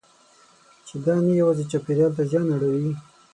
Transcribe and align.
چې 0.85 0.95
دا 1.05 1.15
نه 1.25 1.31
یوازې 1.41 1.63
چاپېریال 1.71 2.11
ته 2.17 2.23
زیان 2.29 2.47
اړوي. 2.55 2.91